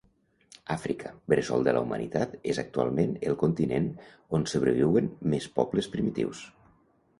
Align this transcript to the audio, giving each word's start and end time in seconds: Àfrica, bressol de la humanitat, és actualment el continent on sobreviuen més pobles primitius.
Àfrica, 0.75 1.11
bressol 1.33 1.65
de 1.67 1.75
la 1.77 1.83
humanitat, 1.87 2.33
és 2.55 2.61
actualment 2.63 3.13
el 3.29 3.37
continent 3.45 3.91
on 4.39 4.49
sobreviuen 4.55 5.13
més 5.35 5.49
pobles 5.61 5.93
primitius. 5.99 6.45